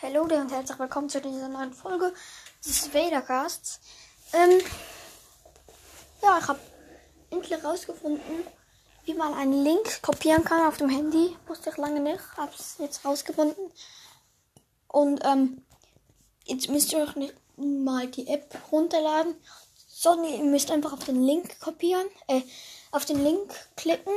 Hallo 0.00 0.22
und 0.22 0.52
herzlich 0.52 0.78
willkommen 0.78 1.08
zu 1.08 1.20
dieser 1.20 1.48
neuen 1.48 1.72
Folge 1.72 2.14
des 2.64 2.94
Vadercasts. 2.94 3.80
Ähm, 4.32 4.60
ja, 6.22 6.38
ich 6.38 6.46
habe 6.46 6.60
endlich 7.30 7.64
rausgefunden, 7.64 8.44
wie 9.06 9.14
man 9.14 9.34
einen 9.34 9.64
Link 9.64 10.00
kopieren 10.00 10.44
kann 10.44 10.68
auf 10.68 10.76
dem 10.76 10.88
Handy. 10.88 11.36
Wusste 11.48 11.70
ich 11.70 11.76
lange 11.78 11.98
nicht, 11.98 12.20
habe 12.36 12.52
es 12.56 12.76
jetzt 12.78 13.04
rausgefunden. 13.04 13.72
Und 14.86 15.20
ähm, 15.24 15.64
jetzt 16.44 16.68
müsst 16.68 16.92
ihr 16.92 17.00
euch 17.00 17.16
nicht 17.16 17.34
mal 17.56 18.06
die 18.06 18.28
App 18.28 18.56
runterladen, 18.70 19.34
sondern 19.88 20.32
ihr 20.32 20.44
müsst 20.44 20.70
einfach 20.70 20.92
auf 20.92 21.02
den 21.02 21.24
Link 21.24 21.58
kopieren, 21.58 22.06
äh, 22.28 22.42
auf 22.92 23.04
den 23.04 23.24
Link 23.24 23.52
klicken 23.76 24.14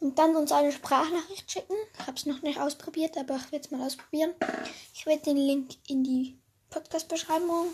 und 0.00 0.18
dann 0.18 0.34
uns 0.34 0.50
eine 0.50 0.72
Sprachnachricht 0.72 1.50
schicken. 1.50 1.76
Ich 1.94 2.06
habe 2.06 2.16
es 2.16 2.26
noch 2.26 2.42
nicht 2.42 2.58
ausprobiert, 2.58 3.16
aber 3.18 3.36
ich 3.36 3.52
werde 3.52 3.64
es 3.66 3.70
mal 3.70 3.86
ausprobieren. 3.86 4.34
Ich 4.94 5.06
werde 5.06 5.22
den 5.22 5.36
Link 5.36 5.76
in 5.88 6.02
die 6.02 6.38
Podcast-Beschreibung 6.70 7.68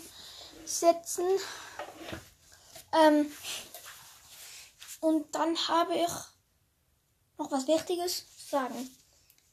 setzen. 0.65 1.25
Ähm, 2.93 3.31
und 4.99 5.33
dann 5.33 5.57
habe 5.67 5.95
ich 5.95 6.11
noch 7.37 7.51
was 7.51 7.67
Wichtiges 7.67 8.25
zu 8.37 8.49
sagen. 8.49 8.89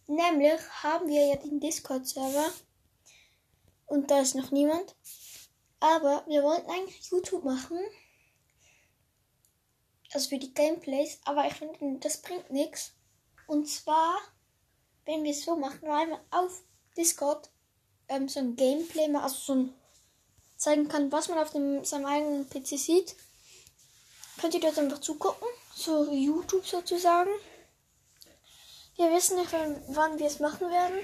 Nämlich 0.07 0.61
haben 0.83 1.09
wir 1.09 1.27
ja 1.27 1.37
den 1.37 1.61
Discord-Server 1.61 2.51
und 3.87 4.11
da 4.11 4.21
ist 4.21 4.35
noch 4.35 4.51
niemand. 4.51 4.95
Aber 5.81 6.25
wir 6.27 6.43
wollten 6.43 6.71
eigentlich 6.71 7.11
YouTube 7.11 7.45
machen 7.45 7.79
also 10.15 10.29
für 10.29 10.39
die 10.39 10.55
Gameplays, 10.55 11.19
aber 11.25 11.47
ich 11.47 11.55
finde, 11.55 11.99
das 11.99 12.23
bringt 12.23 12.51
nichts. 12.51 12.93
Und 13.47 13.69
zwar, 13.69 14.17
wenn 15.05 15.25
wir 15.25 15.33
es 15.33 15.45
so 15.45 15.57
machen, 15.57 15.83
weil 15.83 16.07
man 16.07 16.21
auf 16.31 16.63
Discord 16.97 17.51
ähm, 18.09 18.29
so 18.29 18.41
ein 18.41 18.57
Gameplay, 18.57 19.13
also 19.15 19.37
so 19.37 19.55
ein 19.55 19.75
zeigen 20.57 20.89
kann, 20.89 21.11
was 21.13 21.29
man 21.29 21.39
auf 21.39 21.51
dem, 21.51 21.85
seinem 21.85 22.07
eigenen 22.07 22.49
PC 22.49 22.79
sieht, 22.79 23.17
könnt 24.41 24.55
ihr 24.55 24.61
dort 24.61 24.79
einfach 24.79 25.01
zugucken, 25.01 25.49
so 25.75 26.11
YouTube 26.13 26.65
sozusagen. 26.65 27.31
Wir 28.97 29.11
wissen 29.11 29.37
nicht, 29.37 29.53
wann 29.89 30.19
wir 30.19 30.27
es 30.27 30.39
machen 30.39 30.71
werden. 30.71 30.99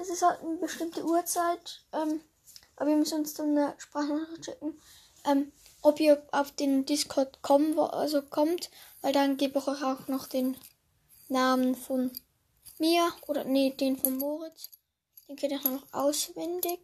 Es 0.00 0.08
ist 0.08 0.22
halt 0.22 0.40
eine 0.40 0.56
bestimmte 0.56 1.04
Uhrzeit, 1.04 1.84
ähm, 1.92 2.20
aber 2.76 2.90
wir 2.90 2.96
müssen 2.96 3.18
uns 3.18 3.34
dann 3.34 3.58
eine 3.58 3.74
Sprachnachricht 3.78 4.44
schicken. 4.44 4.80
Ähm, 5.24 5.52
ob 5.84 6.00
ihr 6.00 6.26
auf 6.32 6.50
den 6.50 6.86
Discord 6.86 7.42
kommen, 7.42 7.78
also 7.78 8.22
kommt, 8.22 8.70
weil 9.02 9.12
dann 9.12 9.36
gebe 9.36 9.58
ich 9.58 9.68
euch 9.68 9.82
auch 9.82 10.08
noch 10.08 10.26
den 10.26 10.56
Namen 11.28 11.74
von 11.74 12.10
mir 12.78 13.12
oder 13.26 13.44
nee, 13.44 13.70
den 13.70 13.98
von 13.98 14.16
Moritz. 14.16 14.70
Den 15.28 15.36
kenne 15.36 15.56
ich 15.56 15.64
noch 15.64 15.86
auswendig. 15.92 16.80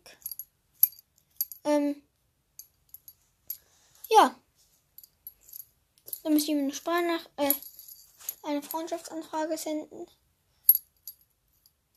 Ähm, 1.64 2.02
ja. 4.10 4.38
Dann 6.22 6.34
müsst 6.34 6.48
ihr 6.48 6.56
mir 6.56 6.64
eine 6.64 6.74
Sprachnach 6.74 7.26
äh, 7.38 7.54
eine 8.42 8.60
Freundschaftsanfrage 8.60 9.56
senden. 9.56 10.06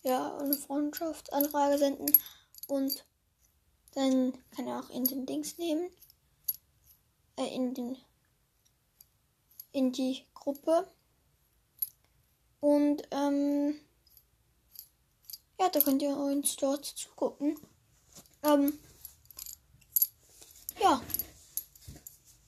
Ja, 0.04 0.38
eine 0.38 0.56
Freundschaftsanfrage 0.56 1.78
senden. 1.78 2.18
Und 2.68 3.06
dann 3.94 4.42
kann 4.52 4.68
er 4.68 4.80
auch 4.80 4.90
in 4.90 5.04
den 5.04 5.26
Dings 5.26 5.58
nehmen 5.58 5.92
äh, 7.38 7.56
in 7.56 7.74
den 7.74 7.98
in 9.72 9.92
die 9.92 10.24
Gruppe. 10.34 10.88
Und 12.60 13.04
ähm, 13.12 13.80
ja, 15.60 15.70
da 15.70 15.82
könnt 15.82 16.02
ihr 16.02 16.16
uns 16.16 16.56
dort 16.56 16.86
zugucken. 16.86 17.60
Ähm, 18.44 18.78
ja. 20.82 21.02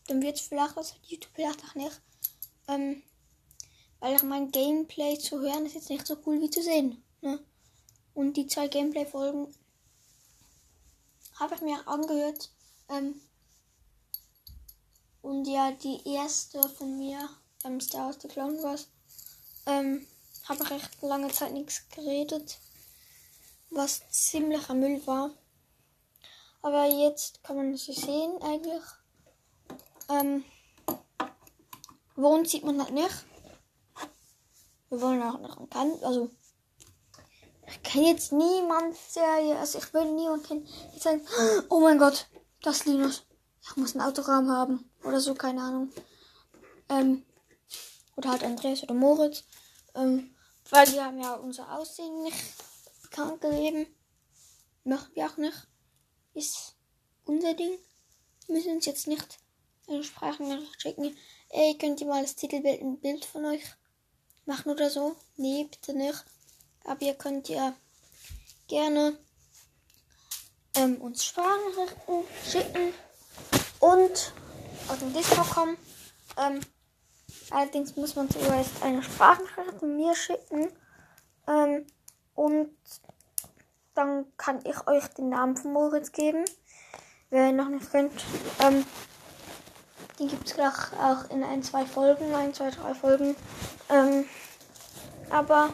Dann 0.07 0.21
wird 0.21 0.35
es 0.35 0.47
vielleicht 0.47 0.75
was 0.75 0.95
YouTube 1.03 1.31
vielleicht 1.33 1.63
auch 1.63 1.75
nicht. 1.75 1.99
Ähm, 2.67 3.01
weil 3.99 4.15
ich 4.15 4.23
mein 4.23 4.51
Gameplay 4.51 5.17
zu 5.17 5.39
hören 5.39 5.65
ist 5.65 5.73
jetzt 5.73 5.89
nicht 5.89 6.05
so 6.05 6.17
cool 6.25 6.39
wie 6.41 6.49
zu 6.49 6.61
sehen. 6.61 7.03
Ne? 7.21 7.39
Und 8.13 8.37
die 8.37 8.47
zwei 8.47 8.67
Gameplay-Folgen 8.67 9.53
habe 11.39 11.55
ich 11.55 11.61
mir 11.61 11.87
angehört. 11.87 12.51
Ähm, 12.89 13.19
und 15.25 15.45
ja, 15.45 15.71
die 15.71 16.07
erste 16.07 16.61
von 16.69 16.99
mir, 16.99 17.17
ähm, 17.63 17.81
Star 17.81 18.05
Wars 18.05 18.17
The 18.21 18.27
Clone 18.27 18.61
Wars, 18.61 18.89
ähm, 19.65 20.05
habe 20.47 20.69
recht 20.69 21.01
lange 21.01 21.31
Zeit 21.31 21.51
nichts 21.51 21.89
geredet, 21.89 22.59
was 23.71 24.07
ziemlicher 24.11 24.75
Müll 24.75 25.01
war. 25.07 25.31
Aber 26.61 26.85
jetzt 26.85 27.43
kann 27.43 27.55
man 27.55 27.75
sie 27.75 27.93
sehen 27.93 28.39
eigentlich. 28.43 28.83
Ähm, 30.09 30.45
wohnt 32.15 32.47
sieht 32.47 32.63
man 32.63 32.79
halt 32.79 32.93
nicht. 32.93 33.25
Wir 34.89 35.01
wollen 35.01 35.23
auch 35.23 35.39
noch 35.39 35.69
kennen, 35.71 36.03
also 36.03 36.29
ich 37.67 37.81
kenne 37.81 38.09
jetzt 38.09 38.31
niemand, 38.31 38.95
der, 39.15 39.59
also 39.59 39.79
ich 39.79 39.91
will 39.91 40.05
niemand 40.13 40.45
kennen, 40.45 40.67
die 40.93 40.99
sagen, 40.99 41.27
oh 41.69 41.79
mein 41.79 41.97
Gott, 41.97 42.27
das 42.61 42.77
ist 42.77 42.85
Linus. 42.85 43.25
Ich 43.67 43.75
muss 43.77 43.95
einen 43.95 44.07
Autoraum 44.07 44.49
haben. 44.49 44.89
Oder 45.03 45.19
so, 45.19 45.33
keine 45.33 45.61
Ahnung. 45.61 45.91
Ähm, 46.89 47.25
oder 48.15 48.29
halt 48.29 48.43
Andreas 48.43 48.83
oder 48.83 48.93
Moritz. 48.93 49.43
Ähm, 49.95 50.35
weil 50.69 50.91
wir 50.91 51.03
haben 51.03 51.19
ja 51.19 51.33
unser 51.33 51.71
Aussehen 51.71 52.23
nicht 52.23 52.37
bekannt 53.01 53.41
gegeben. 53.41 53.87
Machen 54.83 55.09
wir 55.15 55.25
auch 55.25 55.37
nicht. 55.37 55.67
Ist 56.35 56.75
unser 57.25 57.55
Ding. 57.55 57.77
Wir 58.45 58.55
müssen 58.55 58.75
uns 58.75 58.85
jetzt 58.85 59.07
nicht 59.07 59.39
eine 59.87 60.03
Sprachnachricht 60.03 60.81
schicken. 60.81 61.17
Ey, 61.49 61.77
könnt 61.77 62.01
ihr 62.01 62.07
mal 62.07 62.21
das 62.21 62.35
Titelbild 62.35 62.81
ein 62.81 62.99
Bild 62.99 63.25
von 63.25 63.45
euch 63.45 63.63
machen 64.45 64.71
oder 64.71 64.89
so? 64.89 65.15
Nee, 65.37 65.67
bitte 65.69 65.93
nicht. 65.93 66.23
Aber 66.83 67.01
ihr 67.01 67.15
könnt 67.15 67.49
ja 67.49 67.75
gerne 68.67 69.17
ähm, 70.75 71.01
uns 71.01 71.25
Sprachnachrichten 71.25 72.23
schicken 72.47 72.93
und 73.85 74.33
aus 74.89 74.99
dem 74.99 75.13
Discord 75.13 75.49
kommen. 75.49 75.77
Ähm, 76.37 76.59
allerdings 77.51 77.95
muss 77.95 78.15
man 78.15 78.29
zuerst 78.29 78.81
eine 78.81 79.03
Sprachnachricht 79.03 79.79
von 79.79 79.95
mir 79.95 80.15
schicken. 80.15 80.71
Ähm, 81.47 81.85
und 82.33 82.69
dann 83.93 84.25
kann 84.37 84.59
ich 84.65 84.87
euch 84.87 85.07
den 85.09 85.29
Namen 85.29 85.55
von 85.55 85.71
Moritz 85.73 86.11
geben. 86.11 86.45
Wer 87.29 87.49
ihn 87.49 87.55
noch 87.55 87.69
nicht 87.69 87.91
kennt. 87.91 88.11
Ähm, 88.59 88.85
die 90.19 90.27
gibt 90.27 90.47
es 90.47 90.55
gleich 90.55 90.93
auch 90.99 91.29
in 91.29 91.43
ein, 91.43 91.61
zwei 91.61 91.85
Folgen, 91.85 92.33
ein, 92.33 92.53
zwei, 92.53 92.71
drei 92.71 92.93
Folgen. 92.93 93.35
Ähm, 93.89 94.25
aber 95.29 95.73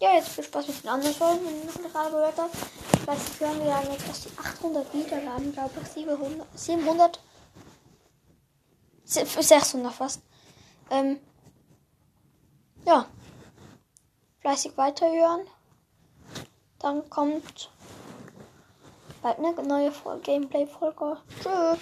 ja, 0.00 0.14
jetzt 0.14 0.28
viel 0.28 0.44
Spaß 0.44 0.68
mit 0.68 0.82
den 0.82 0.90
anderen 0.90 1.14
Folgen, 1.14 1.46
wenn 1.46 1.58
ihr 1.58 1.64
noch 1.66 1.78
nicht 1.78 1.96
alle 1.96 2.10
gehört 2.10 2.38
habt. 2.38 2.56
Vielleicht 3.02 3.40
hören 3.40 3.58
wir 3.58 3.66
dann 3.66 3.92
jetzt, 3.92 4.08
dass 4.08 4.20
die 4.22 4.38
800 4.38 4.94
Wiedergaben, 4.94 5.52
glaube 5.52 5.70
ich, 5.82 5.88
700, 5.88 6.46
700 6.54 7.20
600 9.06 9.92
fast. 9.92 10.22
Ähm, 10.90 11.20
ja. 12.84 13.06
Fleißig 14.40 14.76
weiterhören. 14.76 15.46
Dann 16.80 17.08
kommt 17.08 17.70
bald 19.22 19.38
eine 19.38 19.62
neue 19.62 19.92
Gameplay-Folge. 20.22 21.18
Tschüss. 21.42 21.78